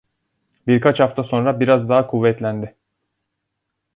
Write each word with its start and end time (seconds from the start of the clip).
Birkaç 0.67 0.99
hafta 0.99 1.23
sonra 1.23 1.59
biraz 1.59 1.89
daha 1.89 2.07
kuvvetlendi. 2.07 2.75